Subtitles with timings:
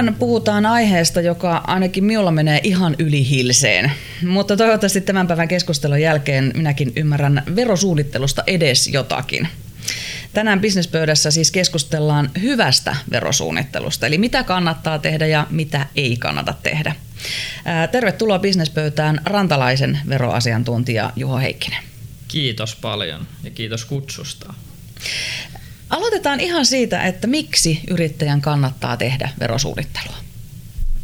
[0.00, 3.92] Tänään puhutaan aiheesta, joka ainakin minulla menee ihan yli hilseen.
[4.26, 9.48] Mutta toivottavasti tämän päivän keskustelun jälkeen minäkin ymmärrän verosuunnittelusta edes jotakin.
[10.32, 16.94] Tänään bisnespöydässä siis keskustellaan hyvästä verosuunnittelusta, eli mitä kannattaa tehdä ja mitä ei kannata tehdä.
[17.92, 21.82] Tervetuloa bisnespöytään rantalaisen veroasiantuntija Juho Heikkinen.
[22.28, 24.54] Kiitos paljon ja kiitos kutsusta.
[25.90, 30.16] Aloitetaan ihan siitä, että miksi yrittäjän kannattaa tehdä verosuunnittelua.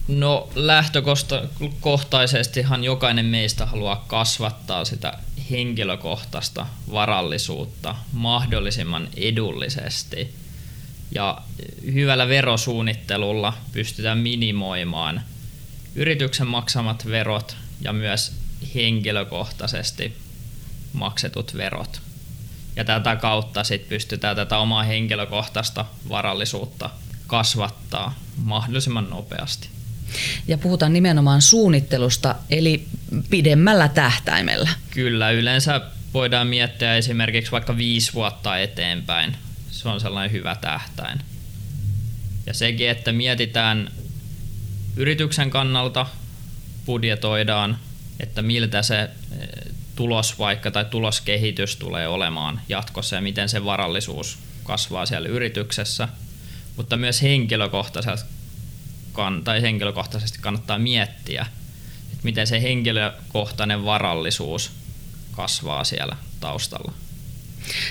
[0.09, 5.13] No lähtökohtaisestihan jokainen meistä haluaa kasvattaa sitä
[5.51, 10.35] henkilökohtaista varallisuutta mahdollisimman edullisesti.
[11.15, 11.43] Ja
[11.95, 15.23] hyvällä verosuunnittelulla pystytään minimoimaan
[15.95, 18.33] yrityksen maksamat verot ja myös
[18.75, 20.17] henkilökohtaisesti
[20.93, 22.06] maksetut verot.
[22.77, 26.91] Ja tätä kautta sit pystytään tätä omaa henkilökohtaista varallisuutta
[27.27, 29.69] kasvattaa mahdollisimman nopeasti.
[30.49, 32.87] Ja puhutaan nimenomaan suunnittelusta, eli
[33.31, 34.69] pidemmällä tähtäimellä.
[34.91, 35.81] Kyllä, yleensä
[36.15, 39.37] voidaan miettiä esimerkiksi vaikka viisi vuotta eteenpäin.
[39.71, 41.21] Se on sellainen hyvä tähtäin.
[42.47, 43.91] Ja sekin, että mietitään
[44.97, 46.07] yrityksen kannalta,
[46.87, 47.79] budjetoidaan,
[48.21, 49.11] että miltä se
[49.97, 56.09] tulos vaikka tai tuloskehitys tulee olemaan jatkossa ja miten se varallisuus kasvaa siellä yrityksessä.
[56.77, 58.31] Mutta myös henkilökohtaisesti,
[59.45, 61.47] tai henkilökohtaisesti kannattaa miettiä,
[62.13, 64.73] että miten se henkilökohtainen varallisuus
[65.33, 66.93] kasvaa siellä taustalla.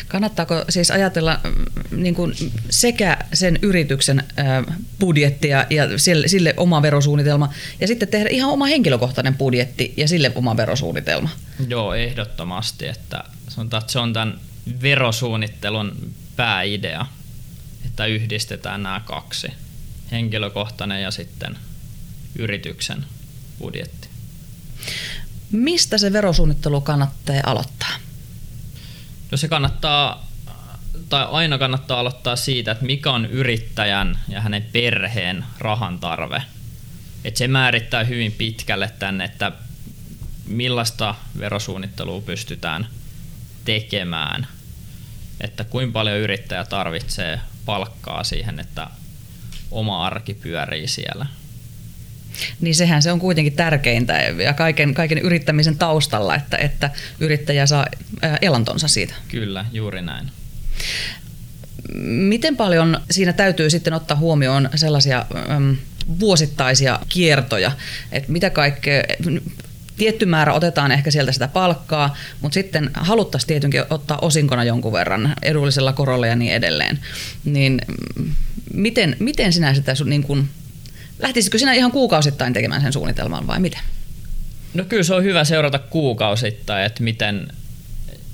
[0.07, 2.33] Kannattaako siis ajatella mm, niin kuin
[2.69, 4.23] sekä sen yrityksen
[4.99, 10.31] budjettia ja sille, sille oma verosuunnitelma ja sitten tehdä ihan oma henkilökohtainen budjetti ja sille
[10.35, 11.29] oma verosuunnitelma?
[11.67, 12.87] Joo, ehdottomasti.
[12.87, 14.39] Että sanotaan, että se on tämän
[14.81, 17.05] verosuunnittelun pääidea,
[17.85, 19.47] että yhdistetään nämä kaksi.
[20.11, 21.57] Henkilökohtainen ja sitten
[22.35, 23.05] yrityksen
[23.59, 24.07] budjetti.
[25.51, 27.95] Mistä se verosuunnittelu kannattaa aloittaa?
[29.31, 30.27] No se kannattaa,
[31.09, 36.41] tai aina kannattaa aloittaa siitä, että mikä on yrittäjän ja hänen perheen rahan tarve.
[37.23, 39.51] Et se määrittää hyvin pitkälle tänne, että
[40.45, 42.87] millaista verosuunnittelua pystytään
[43.65, 44.47] tekemään.
[45.41, 48.87] Että kuinka paljon yrittäjä tarvitsee palkkaa siihen, että
[49.71, 51.25] oma arki pyörii siellä.
[52.61, 54.13] Niin sehän se on kuitenkin tärkeintä
[54.43, 57.85] ja kaiken, kaiken yrittämisen taustalla, että, että yrittäjä saa
[58.41, 59.13] elantonsa siitä.
[59.27, 60.31] Kyllä, juuri näin.
[62.03, 65.25] Miten paljon siinä täytyy sitten ottaa huomioon sellaisia
[65.55, 65.77] äm,
[66.19, 67.71] vuosittaisia kiertoja,
[68.11, 69.03] että mitä kaikkea,
[69.97, 75.33] tietty määrä otetaan ehkä sieltä sitä palkkaa, mutta sitten haluttaisiin tietenkin ottaa osinkona jonkun verran
[75.41, 76.99] edullisella korolla ja niin edelleen.
[77.45, 77.81] Niin
[78.17, 78.31] mm,
[78.73, 80.49] miten, miten sinä sitä niin kuin
[81.19, 83.79] Lähtisikö sinä ihan kuukausittain tekemään sen suunnitelman vai miten?
[84.73, 87.47] No kyllä se on hyvä seurata kuukausittain, että miten,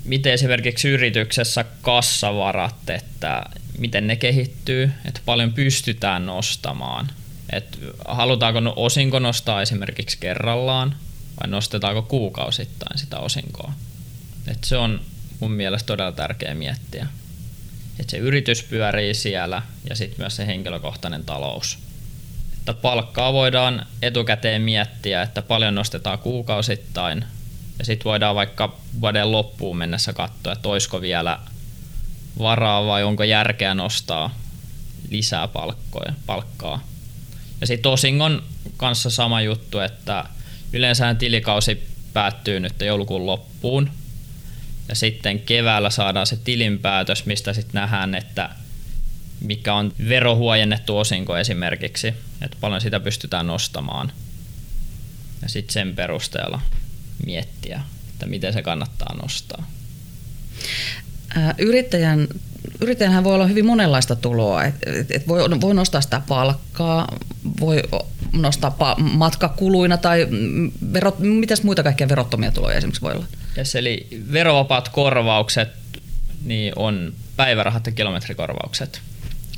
[0.05, 3.43] miten esimerkiksi yrityksessä kassavarat, että
[3.77, 7.07] miten ne kehittyy, että paljon pystytään nostamaan.
[7.51, 7.77] Että
[8.07, 10.95] halutaanko osinko nostaa esimerkiksi kerrallaan
[11.41, 13.73] vai nostetaanko kuukausittain sitä osinkoa.
[14.47, 15.01] Että se on
[15.39, 17.07] mun mielestä todella tärkeä miettiä.
[17.99, 21.79] Että se yritys pyörii siellä ja sitten myös se henkilökohtainen talous
[22.61, 27.25] että palkkaa voidaan etukäteen miettiä, että paljon nostetaan kuukausittain
[27.79, 31.39] ja sitten voidaan vaikka vuoden loppuun mennessä katsoa, että olisiko vielä
[32.39, 34.35] varaa vai onko järkeä nostaa
[35.09, 36.83] lisää palkkoja, palkkaa.
[37.61, 38.43] Ja sitten osingon
[38.77, 40.25] kanssa sama juttu, että
[40.73, 43.89] yleensä tilikausi päättyy nyt joulukuun loppuun.
[44.89, 48.49] Ja sitten keväällä saadaan se tilinpäätös, mistä sitten nähdään, että
[49.39, 54.11] mikä on verohuojennettu osinko esimerkiksi, että paljon sitä pystytään nostamaan.
[55.41, 56.61] Ja sitten sen perusteella
[57.25, 59.67] miettiä, että miten se kannattaa nostaa.
[61.57, 62.27] Yrittäjän,
[62.81, 64.63] yrittäjänhän voi olla hyvin monenlaista tuloa.
[64.63, 67.15] Et, et, et voi, voi nostaa sitä palkkaa,
[67.59, 67.83] voi
[68.33, 70.27] nostaa pa- matkakuluina tai
[70.93, 73.25] verot, mitäs muita kaikkia verottomia tuloja esimerkiksi voi olla?
[73.57, 75.69] Yes, eli verovapaat korvaukset
[76.45, 79.01] niin on päivärahat ja kilometrikorvaukset.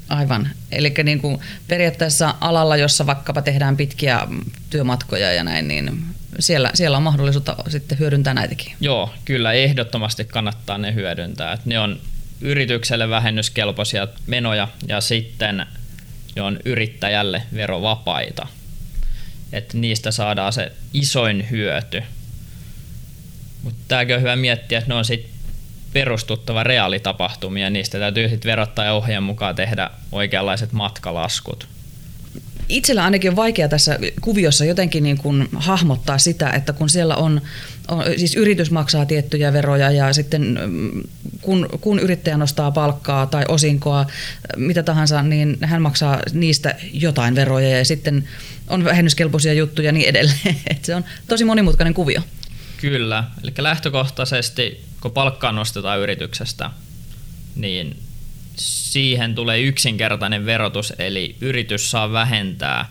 [0.10, 0.50] Aivan.
[0.72, 4.28] Eli niin kuin periaatteessa alalla, jossa vaikkapa tehdään pitkiä
[4.70, 6.06] työmatkoja ja näin, niin
[6.40, 8.74] siellä, siellä on mahdollisuutta sitten hyödyntää näitäkin.
[8.80, 11.58] Joo, kyllä ehdottomasti kannattaa ne hyödyntää.
[11.66, 12.00] Ne on
[12.42, 15.66] yritykselle vähennyskelpoisia menoja ja sitten
[16.36, 18.48] ne on yrittäjälle verovapaita.
[19.52, 22.04] Että niistä saadaan se isoin hyöty.
[23.64, 25.33] Mutta tämäkin on hyvä miettiä, että ne on sitten
[25.94, 31.68] perustuttava reaalitapahtumia, niistä täytyy sitten verottaa ja ohjeen mukaan tehdä oikeanlaiset matkalaskut.
[32.70, 37.42] itsellä ainakin on vaikea tässä kuviossa jotenkin niin kuin hahmottaa sitä, että kun siellä on,
[37.88, 41.04] on, siis yritys maksaa tiettyjä veroja ja sitten mm,
[41.42, 44.06] kun, kun yrittäjä nostaa palkkaa tai osinkoa,
[44.58, 48.28] mitä tahansa, niin hän maksaa niistä jotain veroja ja sitten
[48.68, 50.56] on vähennyskelpoisia juttuja ja niin edelleen.
[50.72, 52.22] Et se on tosi monimutkainen kuvio.
[52.78, 56.70] Kyllä, eli lähtökohtaisesti kun palkkaa nostetaan yrityksestä,
[57.56, 58.00] niin
[58.56, 62.90] siihen tulee yksinkertainen verotus, eli yritys saa vähentää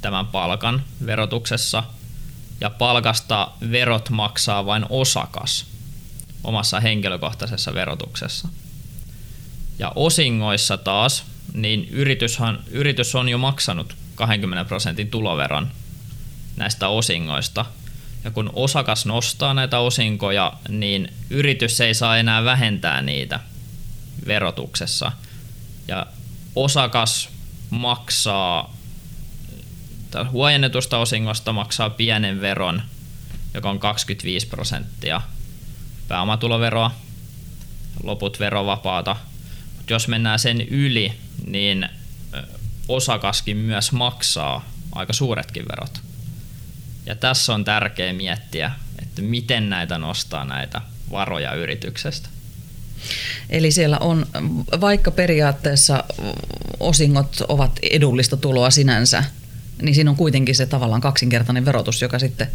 [0.00, 1.84] tämän palkan verotuksessa
[2.60, 5.66] ja palkasta verot maksaa vain osakas
[6.44, 8.48] omassa henkilökohtaisessa verotuksessa.
[9.78, 15.70] Ja osingoissa taas, niin yrityshan, yritys on jo maksanut 20 prosentin tuloveron
[16.56, 17.64] näistä osingoista.
[18.24, 23.40] Ja kun osakas nostaa näitä osinkoja, niin yritys ei saa enää vähentää niitä
[24.26, 25.12] verotuksessa.
[25.88, 26.06] Ja
[26.56, 27.28] osakas
[27.70, 28.76] maksaa
[30.30, 32.82] huojennetusta osingosta maksaa pienen veron,
[33.54, 35.22] joka on 25 prosenttia
[36.08, 36.90] pääomatuloveroa,
[38.02, 39.16] loput verovapaata.
[39.76, 41.12] Mutta jos mennään sen yli,
[41.46, 41.88] niin
[42.88, 46.03] osakaskin myös maksaa aika suuretkin verot.
[47.06, 48.70] Ja tässä on tärkeää miettiä,
[49.02, 50.80] että miten näitä nostaa näitä
[51.10, 52.28] varoja yrityksestä.
[53.50, 54.26] Eli siellä on,
[54.80, 56.04] vaikka periaatteessa
[56.80, 59.24] osingot ovat edullista tuloa sinänsä,
[59.82, 62.46] niin siinä on kuitenkin se tavallaan kaksinkertainen verotus, joka sitten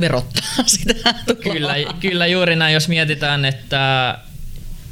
[0.00, 1.54] verottaa sitä tuloa.
[1.54, 4.18] Kyllä, kyllä juuri näin, jos mietitään, että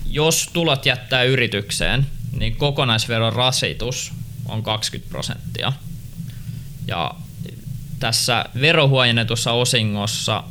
[0.07, 2.07] jos tulot jättää yritykseen,
[2.39, 4.13] niin kokonaisveron rasitus
[4.47, 5.73] on 20 prosenttia.
[6.87, 7.15] Ja
[8.03, 10.45] tässä verohuojennetussa osingossa,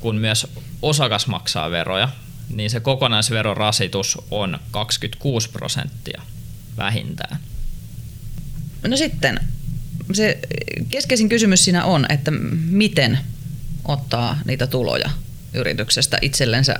[0.00, 0.46] kun myös
[0.82, 2.08] osakas maksaa veroja,
[2.54, 6.22] niin se kokonaisverorasitus on 26 prosenttia
[6.76, 7.40] vähintään.
[8.88, 9.40] No sitten,
[10.12, 10.38] se
[10.90, 12.30] keskeisin kysymys siinä on, että
[12.70, 13.18] miten
[13.84, 15.10] ottaa niitä tuloja
[15.54, 16.74] yrityksestä itsellensä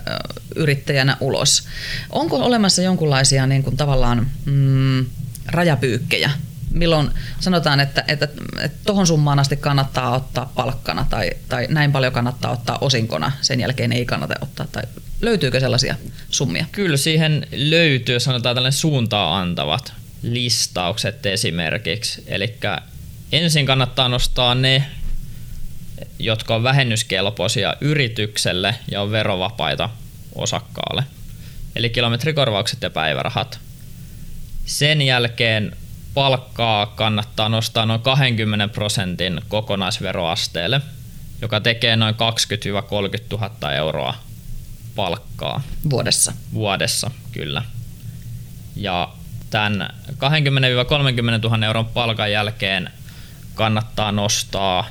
[0.56, 1.64] yrittäjänä ulos.
[2.10, 5.06] Onko olemassa jonkunlaisia niin kuin tavallaan mm,
[5.46, 6.30] rajapyykkejä,
[6.70, 7.10] milloin
[7.40, 8.28] sanotaan, että, että,
[8.64, 13.92] että summaan asti kannattaa ottaa palkkana tai, tai näin paljon kannattaa ottaa osinkona, sen jälkeen
[13.92, 14.82] ei kannata ottaa, tai
[15.20, 15.94] löytyykö sellaisia
[16.30, 16.66] summia?
[16.72, 19.92] Kyllä siihen löytyy, sanotaan tällainen suuntaa antavat
[20.22, 22.54] listaukset esimerkiksi, eli
[23.32, 24.84] ensin kannattaa nostaa ne,
[26.18, 29.90] jotka on vähennyskelpoisia yritykselle ja on verovapaita
[30.34, 31.04] osakkaalle.
[31.76, 33.60] Eli kilometrikorvaukset ja päivärahat.
[34.66, 35.76] Sen jälkeen
[36.14, 40.80] palkkaa kannattaa nostaa noin 20 prosentin kokonaisveroasteelle,
[41.42, 42.18] joka tekee noin 20-30
[43.60, 44.14] 000 euroa
[44.96, 45.62] palkkaa.
[45.90, 46.32] Vuodessa?
[46.54, 47.62] Vuodessa, kyllä.
[48.76, 49.08] Ja
[49.50, 50.14] tämän 20-30
[51.42, 52.90] 000 euron palkan jälkeen
[53.54, 54.86] kannattaa nostaa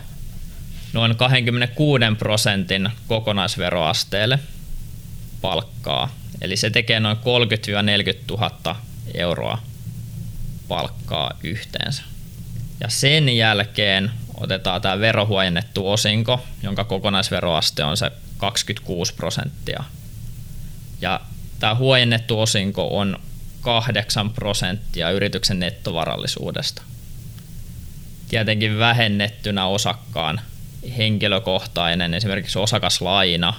[0.93, 4.39] noin 26 prosentin kokonaisveroasteelle
[5.41, 6.09] palkkaa.
[6.41, 7.21] Eli se tekee noin 30-40
[8.31, 8.75] 000
[9.13, 9.57] euroa
[10.67, 12.03] palkkaa yhteensä.
[12.79, 19.83] Ja sen jälkeen otetaan tämä verohuojennettu osinko, jonka kokonaisveroaste on se 26 prosenttia.
[21.01, 21.19] Ja
[21.59, 23.19] tämä huojennettu osinko on
[23.61, 26.81] 8 prosenttia yrityksen nettovarallisuudesta.
[28.29, 30.41] Tietenkin vähennettynä osakkaan
[30.97, 33.53] henkilökohtainen, esimerkiksi osakaslaina,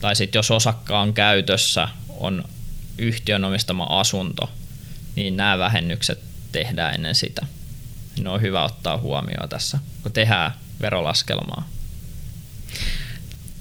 [0.00, 2.44] tai sitten jos osakkaan käytössä on
[2.98, 4.50] yhtiön omistama asunto,
[5.16, 7.46] niin nämä vähennykset tehdään ennen sitä.
[8.22, 11.68] Ne on hyvä ottaa huomioon tässä, kun tehdään verolaskelmaa.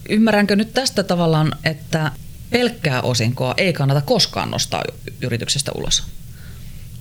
[0.10, 2.12] Ymmärränkö nyt tästä tavallaan, että
[2.50, 4.84] pelkkää osinkoa ei kannata koskaan nostaa
[5.22, 6.04] yrityksestä ulos?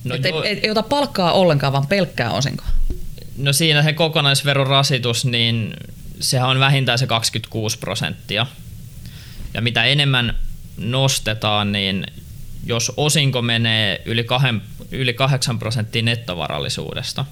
[0.04, 2.68] No ei, ei, ei ota palkkaa ollenkaan, vaan pelkkää osinkoa.
[3.36, 5.74] No siinä se kokonaisverorasitus, niin
[6.20, 8.46] sehän on vähintään se 26 prosenttia.
[9.54, 10.38] Ja mitä enemmän
[10.76, 12.06] nostetaan, niin
[12.68, 17.24] jos osinko menee yli, kahden, yli 8 prosenttia nettovarallisuudesta,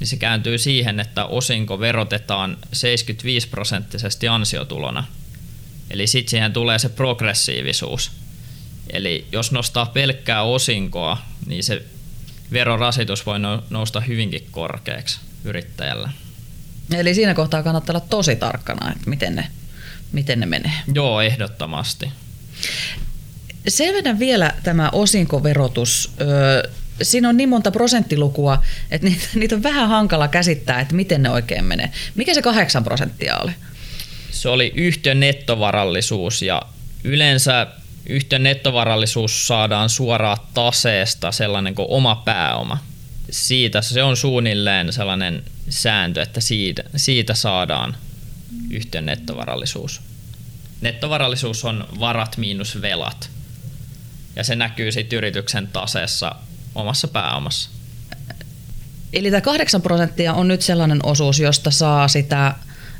[0.00, 5.04] niin se kääntyy siihen, että osinko verotetaan 75 prosenttisesti ansiotulona.
[5.90, 8.12] Eli sitten siihen tulee se progressiivisuus.
[8.92, 11.82] Eli jos nostaa pelkkää osinkoa, niin se
[12.52, 13.38] verorasitus voi
[13.70, 16.12] nousta hyvinkin korkeaksi yrittäjällä.
[16.94, 19.50] Eli siinä kohtaa kannattaa olla tosi tarkkana, että miten ne,
[20.12, 20.72] miten ne menee.
[20.94, 22.12] Joo, ehdottomasti.
[23.68, 26.12] Selvennä vielä tämä osinkoverotus.
[27.02, 31.30] Siinä on niin monta prosenttilukua, että niitä, niitä on vähän hankala käsittää, että miten ne
[31.30, 31.90] oikein menee.
[32.14, 33.52] Mikä se kahdeksan prosenttia oli?
[34.30, 36.62] Se oli yhtiön nettovarallisuus ja
[37.04, 37.66] yleensä
[38.06, 42.78] yhtiön nettovarallisuus saadaan suoraan taseesta sellainen kuin oma pääoma.
[43.30, 47.96] siitä, se on suunnilleen sellainen sääntö, että siitä, siitä saadaan
[48.70, 50.00] yhtiön nettovarallisuus.
[50.80, 53.30] Nettovarallisuus on varat miinus velat.
[54.36, 56.34] Ja se näkyy sitten yrityksen taseessa
[56.74, 57.70] omassa pääomassa.
[59.12, 62.54] Eli tämä 8 prosenttia on nyt sellainen osuus, josta saa sitä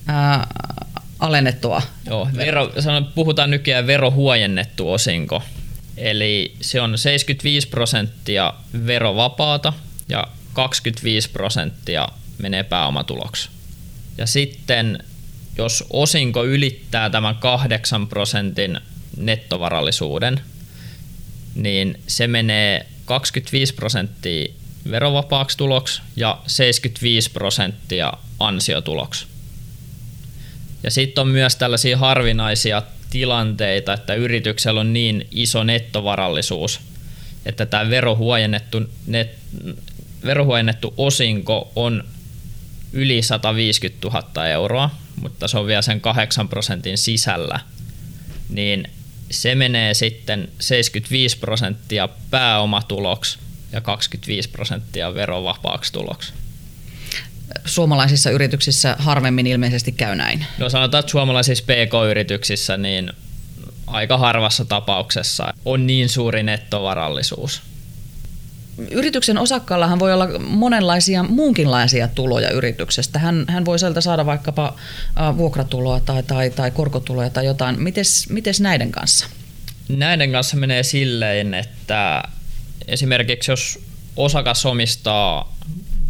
[0.06, 0.46] ää,
[1.18, 1.82] alennettua.
[2.06, 2.72] Joo, vero,
[3.14, 5.42] puhutaan nykyään verohuojennettu osinko.
[5.96, 8.54] Eli se on 75 prosenttia
[8.86, 9.72] verovapaata
[10.08, 13.48] ja 25 prosenttia menee pääomatuloksi.
[14.18, 15.04] Ja sitten
[15.58, 18.80] jos osinko ylittää tämän 8 prosentin
[19.16, 20.40] nettovarallisuuden,
[21.54, 24.52] niin se menee 25 prosenttia
[24.90, 29.26] verovapaaksi tuloksi ja 75 prosenttia ansiotuloksi.
[30.82, 36.80] Ja sitten on myös tällaisia harvinaisia tilanteita, että yrityksellä on niin iso nettovarallisuus,
[37.46, 39.38] että tämä verohuojennettu, net,
[40.24, 42.04] verohuojennettu osinko on
[42.92, 47.60] yli 150 000 euroa, mutta se on vielä sen 8 prosentin sisällä,
[48.48, 48.90] niin
[49.34, 53.38] se menee sitten 75 prosenttia pääomatuloksi
[53.72, 56.32] ja 25 prosenttia verovapaaksi tuloksi.
[57.64, 60.46] Suomalaisissa yrityksissä harvemmin ilmeisesti käy näin.
[60.58, 63.12] No sanotaan, että suomalaisissa PK-yrityksissä niin
[63.86, 67.62] aika harvassa tapauksessa on niin suuri nettovarallisuus.
[68.90, 73.18] Yrityksen osakkaallahan voi olla monenlaisia muunkinlaisia tuloja yrityksestä.
[73.18, 74.76] Hän, hän voi sieltä saada vaikkapa
[75.36, 77.82] vuokratuloa tai, tai, tai korkotuloja tai jotain.
[77.82, 79.26] Mites, mites näiden kanssa?
[79.88, 82.22] Näiden kanssa menee silleen, että
[82.88, 83.78] esimerkiksi jos
[84.16, 85.54] osakas omistaa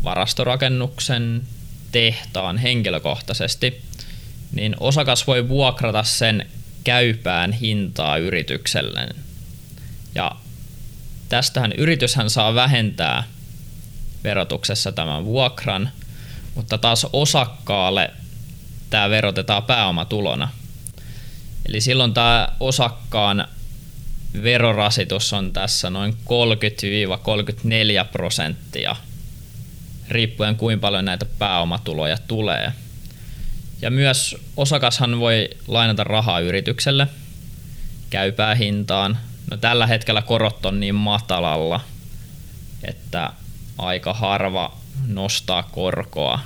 [0.04, 1.42] varastorakennuksen
[1.92, 3.82] tehtaan henkilökohtaisesti,
[4.52, 6.46] niin osakas voi vuokrata sen
[6.84, 9.08] käypään hintaa yritykselle.
[10.14, 10.36] Ja
[11.28, 13.24] tästähän yrityshän saa vähentää
[14.24, 15.90] verotuksessa tämän vuokran,
[16.54, 18.10] mutta taas osakkaalle
[18.90, 20.48] tämä verotetaan pääomatulona.
[21.68, 23.48] Eli silloin tämä osakkaan
[24.42, 26.16] verorasitus on tässä noin
[28.02, 28.96] 30-34 prosenttia,
[30.08, 32.72] riippuen kuinka paljon näitä pääomatuloja tulee.
[33.82, 37.06] Ja myös osakashan voi lainata rahaa yritykselle
[38.10, 39.18] käypää hintaan.
[39.50, 41.80] No, tällä hetkellä korot on niin matalalla,
[42.82, 43.32] että
[43.78, 46.40] aika harva nostaa korkoa,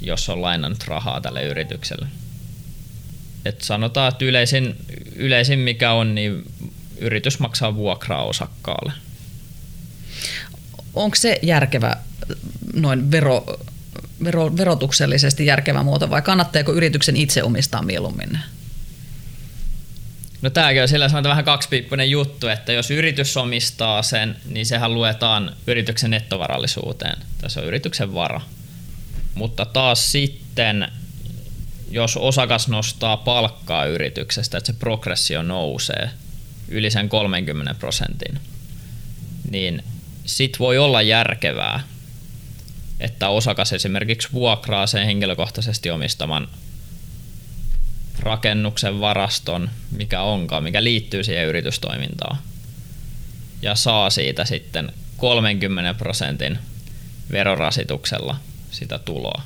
[0.00, 2.06] jos on lainannut rahaa tälle yritykselle
[3.46, 4.76] et sanotaan, että yleisin,
[5.14, 6.42] yleisin mikä on, niin
[6.98, 8.92] yritys maksaa vuokraa osakkaalle.
[10.94, 11.96] Onko se järkevä
[12.74, 13.46] noin vero,
[14.24, 18.38] vero, verotuksellisesti järkevä muoto vai kannattaako yrityksen itse omistaa mieluummin?
[20.42, 25.56] No tämäkin on sillä vähän kaksipiippunen juttu, että jos yritys omistaa sen, niin sehän luetaan
[25.66, 27.18] yrityksen nettovarallisuuteen.
[27.40, 28.40] Tässä on yrityksen vara.
[29.34, 30.88] Mutta taas sitten
[31.90, 36.10] jos osakas nostaa palkkaa yrityksestä, että se progressio nousee
[36.68, 38.40] yli sen 30 prosentin,
[39.50, 39.84] niin
[40.24, 41.80] sit voi olla järkevää,
[43.00, 46.48] että osakas esimerkiksi vuokraa sen henkilökohtaisesti omistaman
[48.20, 52.38] rakennuksen varaston, mikä onkaan, mikä liittyy siihen yritystoimintaan,
[53.62, 56.58] ja saa siitä sitten 30 prosentin
[57.32, 58.36] verorasituksella
[58.70, 59.42] sitä tuloa.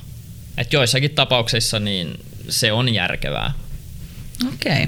[0.57, 3.53] Et joissakin tapauksissa niin se on järkevää.
[4.53, 4.83] Okei.
[4.83, 4.87] Okay.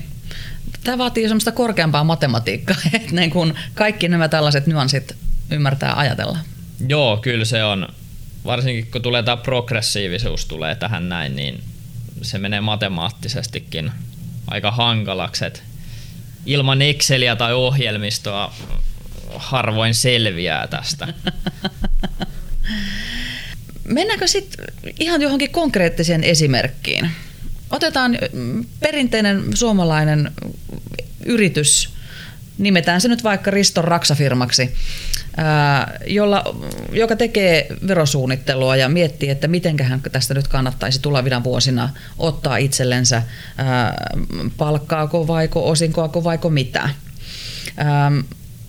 [0.84, 5.16] Tämä vaatii semmoista korkeampaa matematiikkaa, että niin kun kaikki nämä tällaiset nyanssit
[5.52, 6.38] ymmärtää ajatella.
[6.88, 7.88] Joo, kyllä se on.
[8.46, 11.64] Varsinkin kun tulee tämä progressiivisuus tulee tähän näin, niin
[12.22, 13.92] se menee matemaattisestikin
[14.48, 15.46] aika hankalaksi.
[15.46, 15.64] Et
[16.46, 18.54] ilman Exceliä tai ohjelmistoa
[19.36, 21.08] harvoin selviää tästä.
[23.84, 24.66] Mennäänkö sitten
[25.00, 27.12] ihan johonkin konkreettiseen esimerkkiin?
[27.72, 28.18] Otetaan
[28.80, 30.32] perinteinen suomalainen
[31.26, 31.93] yritys,
[32.58, 34.74] nimetään se nyt vaikka Riston Raksafirmaksi,
[36.08, 36.44] jolla,
[36.92, 43.24] joka tekee verosuunnittelua ja miettii, että mitenköhän tästä nyt kannattaisi tulevina vuosina ottaa itsellensä
[44.58, 46.90] palkkaako vaiko osinkoako vaiko mitä.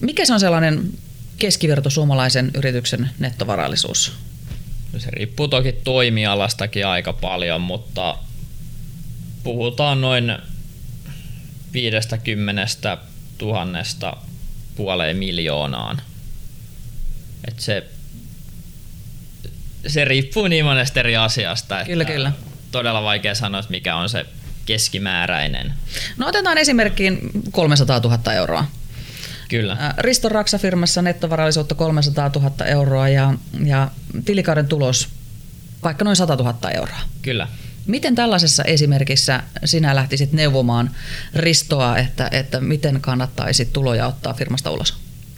[0.01, 0.91] Mikä se on sellainen
[1.39, 4.13] keskiverto suomalaisen yrityksen nettovarallisuus?
[4.99, 8.19] Se riippuu toki toimialastakin aika paljon, mutta
[9.43, 10.39] puhutaan noin
[11.73, 12.99] 50
[13.39, 14.17] tuhannesta
[14.77, 16.03] puoleen miljoonaan.
[17.49, 17.85] Et se,
[19.87, 22.33] se riippuu niin monesta eri asiasta, että kyllä, kyllä.
[22.71, 24.27] todella vaikea sanoa, että mikä on se
[24.67, 25.75] keskimääräinen.
[26.17, 28.67] No otetaan esimerkkiin 300 000 euroa.
[29.49, 29.95] Kyllä.
[29.99, 33.91] Risto Raksa-firmassa nettovarallisuutta 300 000 euroa ja, ja
[34.25, 35.09] tilikauden tulos
[35.83, 37.01] vaikka noin 100 000 euroa.
[37.23, 37.49] Kyllä.
[37.87, 40.91] Miten tällaisessa esimerkissä sinä lähtisit neuvomaan
[41.35, 44.95] Ristoa, että, että miten kannattaisi tuloja ottaa firmasta ulos?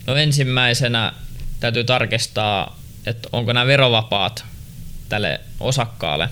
[0.06, 1.12] No ensimmäisenä
[1.60, 4.44] täytyy tarkistaa, että onko nämä verovapaat
[5.08, 6.28] tälle osakkaalle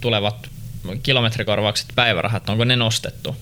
[0.00, 0.48] tulevat
[1.02, 3.36] kilometrikorvaukset, päivärahat, onko ne nostettu.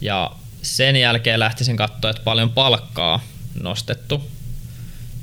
[0.00, 0.30] Ja
[0.62, 3.20] sen jälkeen lähtisin katsoa, että paljon palkkaa
[3.62, 4.30] nostettu.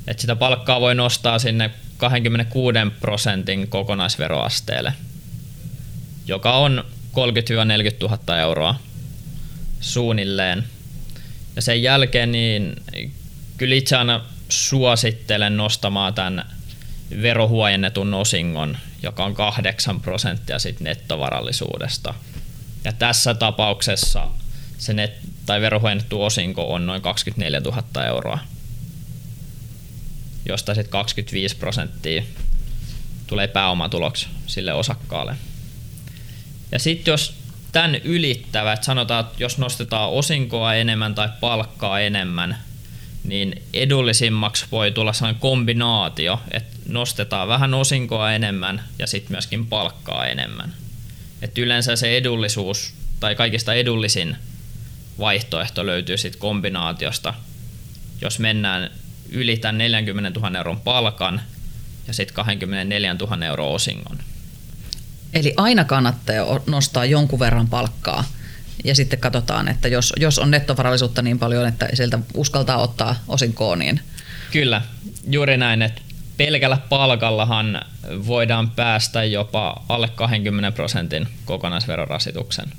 [0.06, 1.70] Että sitä palkkaa voi nostaa sinne
[2.08, 4.92] 26 prosentin kokonaisveroasteelle,
[6.26, 7.16] joka on 30-40
[8.00, 8.74] 000 euroa
[9.80, 10.64] suunnilleen.
[11.56, 12.82] Ja sen jälkeen niin
[13.56, 16.44] kyllä itse aina suosittelen nostamaan tämän
[17.22, 22.14] verohuojennetun osingon, joka on 8 prosenttia sit nettovarallisuudesta.
[22.84, 24.28] Ja tässä tapauksessa
[24.78, 25.12] se net,
[25.46, 28.38] tai verohuojennettu osinko on noin 24 000 euroa,
[30.46, 32.22] josta sitten 25 prosenttia
[33.26, 35.36] tulee pääomatuloksi sille osakkaalle.
[36.72, 37.34] Ja sitten jos
[37.72, 42.58] tämän ylittävät, sanotaan, että jos nostetaan osinkoa enemmän tai palkkaa enemmän,
[43.24, 50.26] niin edullisimmaksi voi tulla sellainen kombinaatio, että nostetaan vähän osinkoa enemmän ja sitten myöskin palkkaa
[50.26, 50.74] enemmän.
[51.42, 54.36] Et yleensä se edullisuus tai kaikista edullisin
[55.18, 57.34] vaihtoehto löytyy sitten kombinaatiosta,
[58.20, 58.90] jos mennään
[59.32, 61.40] yli tämän 40 000 euron palkan
[62.06, 64.18] ja sitten 24 000 euron osingon.
[65.32, 66.34] Eli aina kannattaa
[66.66, 68.24] nostaa jonkun verran palkkaa
[68.84, 73.78] ja sitten katsotaan, että jos, jos on nettovarallisuutta niin paljon, että sieltä uskaltaa ottaa osinkoon,
[73.78, 74.00] niin...
[74.50, 74.82] Kyllä,
[75.30, 76.02] juuri näin, että
[76.36, 77.80] pelkällä palkallahan
[78.26, 82.72] voidaan päästä jopa alle 20 prosentin kokonaisverorasituksen.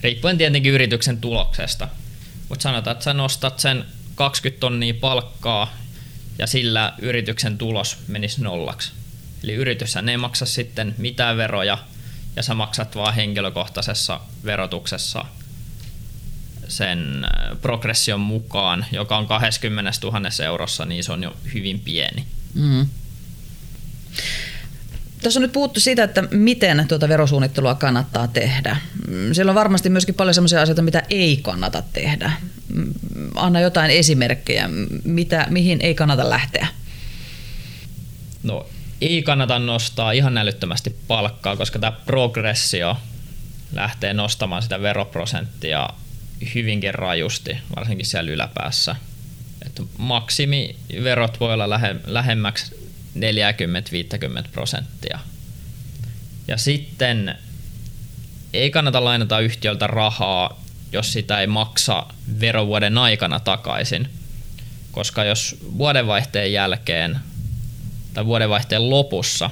[0.00, 1.88] Riippuen tietenkin yrityksen tuloksesta.
[2.48, 5.81] Mutta sanotaan, että sä nostat sen 20 tonnia palkkaa
[6.38, 8.92] ja sillä yrityksen tulos menisi nollaksi.
[9.44, 11.78] Eli yritys ei maksa sitten mitään veroja
[12.36, 15.24] ja sä maksat vaan henkilökohtaisessa verotuksessa
[16.68, 22.26] sen äh, progression mukaan, joka on 20 000 eurossa, niin se on jo hyvin pieni.
[22.54, 22.86] Mm.
[25.22, 28.76] Tässä on nyt puhuttu siitä, että miten tuota verosuunnittelua kannattaa tehdä.
[29.32, 32.32] Siellä on varmasti myöskin paljon sellaisia asioita, mitä ei kannata tehdä.
[33.34, 34.70] Anna jotain esimerkkejä,
[35.04, 36.66] mitä, mihin ei kannata lähteä.
[38.42, 38.66] No
[39.00, 42.96] ei kannata nostaa ihan älyttömästi palkkaa, koska tämä progressio
[43.72, 45.88] lähtee nostamaan sitä veroprosenttia
[46.54, 48.96] hyvinkin rajusti, varsinkin siellä yläpäässä.
[49.66, 52.81] Et maksimiverot voi olla lähe, lähemmäksi
[53.16, 55.18] 40-50 prosenttia.
[56.48, 57.38] Ja sitten
[58.52, 62.06] ei kannata lainata yhtiöltä rahaa, jos sitä ei maksa
[62.40, 64.08] verovuoden aikana takaisin.
[64.92, 67.18] Koska jos vuodenvaihteen jälkeen
[68.14, 69.50] tai vuodenvaihteen lopussa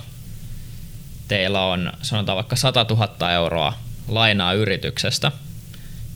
[1.29, 3.73] teillä on sanotaan vaikka 100 000 euroa
[4.09, 5.33] lainaa yrityksestä,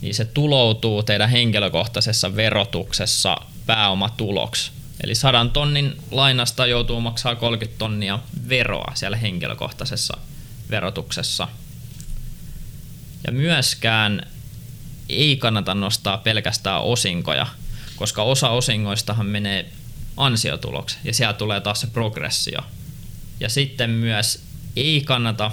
[0.01, 4.71] niin se tuloutuu teidän henkilökohtaisessa verotuksessa pääomatuloksi.
[5.03, 10.17] Eli sadan tonnin lainasta joutuu maksaa 30 tonnia veroa siellä henkilökohtaisessa
[10.69, 11.47] verotuksessa.
[13.27, 14.27] Ja myöskään
[15.09, 17.47] ei kannata nostaa pelkästään osinkoja,
[17.95, 19.71] koska osa osingoistahan menee
[20.17, 22.59] ansiotuloksi ja siellä tulee taas se progressio.
[23.39, 24.43] Ja sitten myös
[24.75, 25.51] ei kannata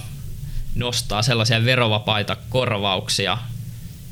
[0.74, 3.38] nostaa sellaisia verovapaita korvauksia,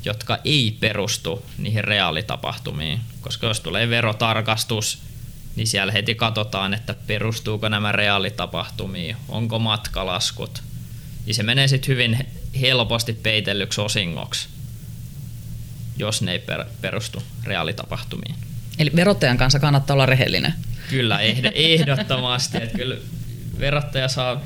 [0.05, 3.01] jotka ei perustu niihin reaalitapahtumiin.
[3.21, 5.01] Koska jos tulee verotarkastus,
[5.55, 10.63] niin siellä heti katsotaan, että perustuuko nämä reaalitapahtumiin, onko matkalaskut.
[11.25, 12.27] Niin se menee sitten hyvin
[12.61, 14.47] helposti peitellyksi osingoksi,
[15.97, 16.43] jos ne ei
[16.81, 18.35] perustu reaalitapahtumiin.
[18.79, 20.53] Eli verottajan kanssa kannattaa olla rehellinen.
[20.89, 21.19] Kyllä,
[21.53, 22.57] ehdottomasti.
[22.57, 22.95] että kyllä
[23.59, 24.41] verottaja saa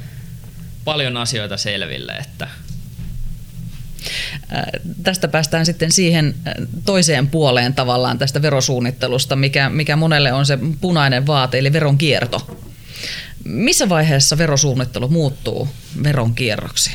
[0.85, 2.47] paljon asioita selville, että
[5.03, 6.35] Tästä päästään sitten siihen
[6.85, 12.57] toiseen puoleen tavallaan tästä verosuunnittelusta, mikä, mikä monelle on se punainen vaate, eli veronkierto.
[13.43, 15.69] Missä vaiheessa verosuunnittelu muuttuu
[16.03, 16.91] veronkierroksi?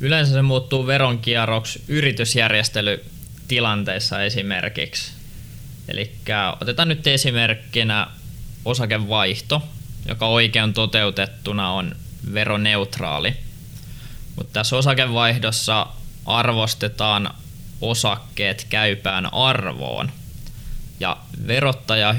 [0.00, 5.12] Yleensä se muuttuu veronkierroksi yritysjärjestelytilanteissa esimerkiksi.
[5.88, 6.12] Eli
[6.60, 8.06] otetaan nyt esimerkkinä
[8.64, 9.62] osakevaihto,
[10.08, 11.96] joka oikein toteutettuna on
[12.34, 13.36] veroneutraali.
[14.36, 15.86] Mutta tässä osakevaihdossa
[16.26, 17.34] arvostetaan
[17.80, 20.12] osakkeet käypään arvoon
[21.00, 21.16] ja
[21.46, 22.14] verottaja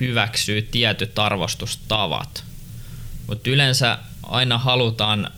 [0.00, 2.44] hyväksyy tietyt arvostustavat.
[3.26, 5.30] Mutta yleensä aina halutaan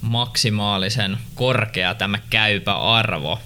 [0.00, 3.40] maksimaalisen korkea tämä käypä arvo,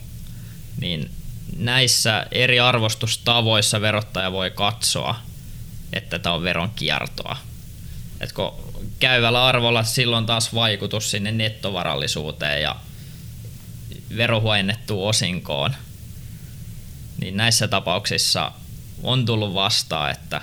[0.80, 1.10] niin
[1.56, 5.20] näissä eri arvostustavoissa verottaja voi katsoa,
[5.92, 7.36] että tämä on veronkiertoa.
[8.20, 8.65] Et kun
[8.98, 12.76] käyvällä arvolla silloin taas vaikutus sinne nettovarallisuuteen ja
[14.16, 15.74] verohuojennettuun osinkoon,
[17.20, 18.52] niin näissä tapauksissa
[19.02, 20.40] on tullut vastaan, että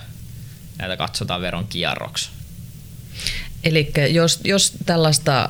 [0.78, 2.30] näitä katsotaan veron kierroksi.
[3.64, 5.48] Eli jos, jos tällaista äh,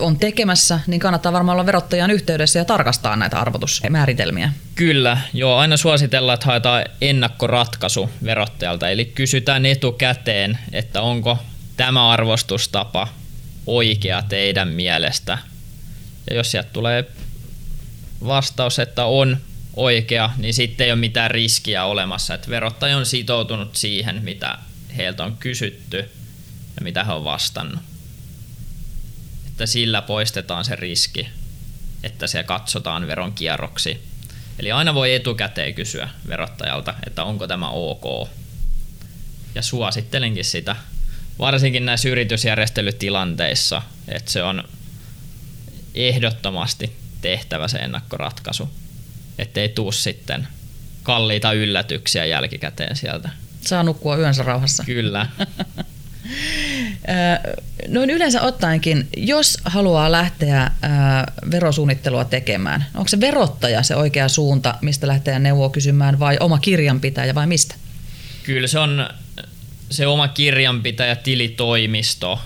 [0.00, 4.52] on tekemässä, niin kannattaa varmaan olla verottajan yhteydessä ja tarkastaa näitä arvotusmääritelmiä.
[4.74, 11.38] Kyllä, joo, aina suositellaan, että haetaan ennakkoratkaisu verottajalta, eli kysytään etukäteen, että onko
[11.76, 13.08] tämä arvostustapa
[13.66, 15.38] oikea teidän mielestä.
[16.30, 17.04] Ja jos sieltä tulee
[18.26, 19.36] vastaus, että on
[19.76, 24.58] oikea, niin sitten ei ole mitään riskiä olemassa, että verottaja on sitoutunut siihen, mitä
[24.96, 25.98] heiltä on kysytty
[26.76, 27.89] ja mitä he on vastannut.
[29.60, 31.28] Että sillä poistetaan se riski,
[32.02, 34.02] että se katsotaan veron kierroksi.
[34.58, 38.28] Eli aina voi etukäteen kysyä verottajalta, että onko tämä ok.
[39.54, 40.76] Ja suosittelenkin sitä,
[41.38, 44.64] varsinkin näissä yritysjärjestelytilanteissa, että se on
[45.94, 48.70] ehdottomasti tehtävä se ennakkoratkaisu,
[49.38, 50.48] ettei tuu sitten
[51.02, 53.30] kalliita yllätyksiä jälkikäteen sieltä.
[53.60, 54.84] Saa nukkua yönsä rauhassa.
[54.84, 55.26] Kyllä.
[57.88, 60.70] Noin yleensä ottaenkin, jos haluaa lähteä
[61.50, 67.34] verosuunnittelua tekemään, onko se verottaja se oikea suunta, mistä lähteä neuvoa kysymään vai oma kirjanpitäjä
[67.34, 67.74] vai mistä?
[68.42, 69.08] Kyllä se on
[69.90, 72.40] se oma kirjanpitäjä, tilitoimisto,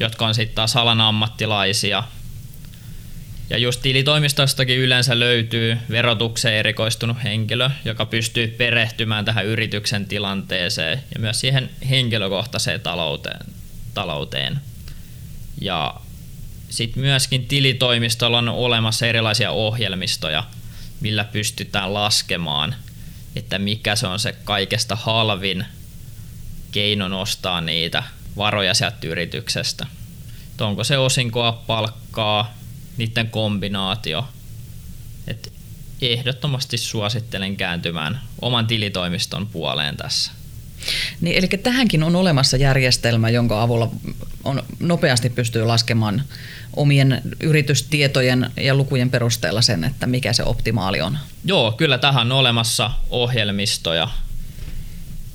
[0.00, 2.02] jotka on sitten taas alan ammattilaisia–
[3.50, 11.20] ja just tilitoimistostakin yleensä löytyy verotukseen erikoistunut henkilö, joka pystyy perehtymään tähän yrityksen tilanteeseen ja
[11.20, 13.46] myös siihen henkilökohtaiseen talouteen.
[13.94, 14.60] talouteen.
[15.60, 15.94] Ja
[16.68, 20.44] sitten myöskin tilitoimistolla on olemassa erilaisia ohjelmistoja,
[21.00, 22.74] millä pystytään laskemaan,
[23.36, 25.64] että mikä se on se kaikesta halvin
[26.72, 28.02] keino nostaa niitä
[28.36, 29.86] varoja sieltä yrityksestä.
[30.60, 32.54] onko se osinkoa, palkkaa,
[32.96, 34.28] niiden kombinaatio.
[35.26, 35.52] Et
[36.02, 40.32] ehdottomasti suosittelen kääntymään oman tilitoimiston puoleen tässä.
[41.20, 43.90] Niin, eli tähänkin on olemassa järjestelmä, jonka avulla
[44.44, 46.22] on, nopeasti pystyy laskemaan
[46.76, 51.18] omien yritystietojen ja lukujen perusteella sen, että mikä se optimaali on.
[51.44, 54.08] Joo, kyllä tähän on olemassa ohjelmistoja.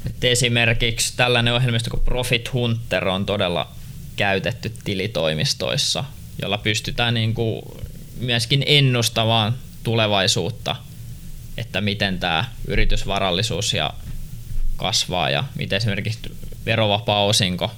[0.07, 3.71] Et esimerkiksi tällainen ohjelmisto kuin Profit Hunter on todella
[4.15, 6.03] käytetty tilitoimistoissa–
[6.41, 7.61] jolla pystytään niin kuin
[8.19, 10.75] myöskin ennustamaan tulevaisuutta,
[11.57, 13.93] että miten tämä yritysvarallisuus ja
[14.75, 16.19] kasvaa ja miten esimerkiksi
[16.65, 17.71] verovapaa osinko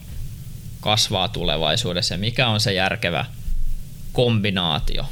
[0.79, 3.25] kasvaa tulevaisuudessa ja mikä on se järkevä
[4.13, 5.05] kombinaatio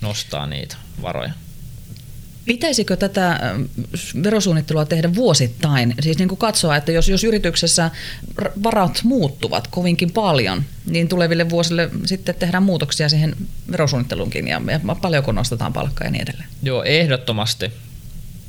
[0.00, 1.32] nostaa niitä varoja.
[2.44, 3.40] Pitäisikö tätä
[4.22, 5.94] verosuunnittelua tehdä vuosittain?
[6.00, 7.90] Siis niin kuin katsoa, että jos, jos yrityksessä
[8.62, 13.36] varat muuttuvat kovinkin paljon, niin tuleville vuosille sitten tehdään muutoksia siihen
[13.72, 16.48] verosuunnitteluunkin ja, ja paljonko nostetaan palkkaa ja niin edelleen.
[16.62, 17.72] Joo, ehdottomasti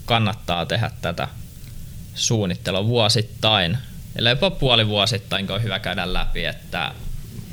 [0.06, 1.28] kannattaa tehdä tätä
[2.16, 3.78] suunnittelua vuosittain,
[4.16, 6.92] eli jopa puolivuosittain, on hyvä käydä läpi, että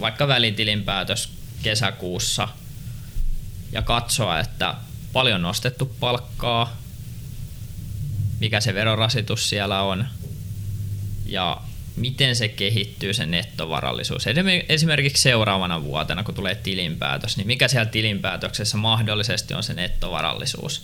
[0.01, 1.31] vaikka välitilinpäätös
[1.63, 2.49] kesäkuussa
[3.73, 4.75] ja katsoa, että
[5.13, 6.77] paljon nostettu palkkaa,
[8.41, 10.07] mikä se verorasitus siellä on
[11.27, 11.61] ja
[11.97, 14.25] miten se kehittyy se nettovarallisuus.
[14.69, 20.83] Esimerkiksi seuraavana vuotena, kun tulee tilinpäätös, niin mikä siellä tilinpäätöksessä mahdollisesti on se nettovarallisuus.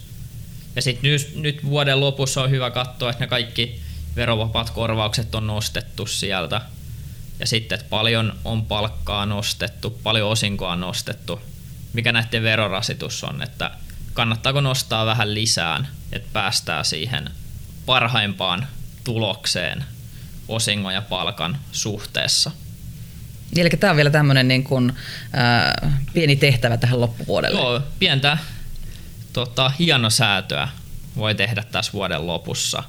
[0.75, 3.81] Ja sitten nyt, nyt vuoden lopussa on hyvä katsoa, että ne kaikki
[4.15, 6.61] verovapaat korvaukset on nostettu sieltä.
[7.39, 11.41] Ja sitten, että paljon on palkkaa nostettu, paljon osinkoa nostettu,
[11.93, 13.71] mikä näiden verorasitus on, että
[14.15, 17.29] kannattaako nostaa vähän lisään, että päästään siihen
[17.85, 18.67] parhaimpaan
[19.03, 19.85] tulokseen
[20.47, 22.51] osingon ja palkan suhteessa.
[23.55, 24.93] Eli tämä on vielä tämmöinen niin kuin,
[25.37, 27.59] äh, pieni tehtävä tähän loppuvuodelle.
[27.59, 28.37] Joo, pientä
[29.33, 30.67] tota, hienosäätöä
[31.15, 32.83] voi tehdä tässä vuoden lopussa.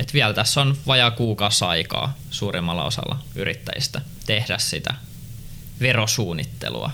[0.00, 4.94] Et vielä tässä on vajaa kuukausi aikaa suurimmalla osalla yrittäjistä tehdä sitä
[5.80, 6.90] verosuunnittelua.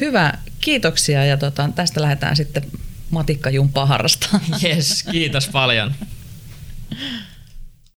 [0.00, 2.62] Hyvä, kiitoksia ja tota, tästä lähdetään sitten
[3.10, 4.60] matikkajumppaa harrastamaan.
[4.64, 5.94] Yes, kiitos paljon.